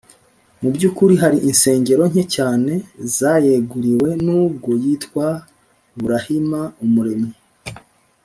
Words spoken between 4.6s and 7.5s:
yitwa burahima umuremyi.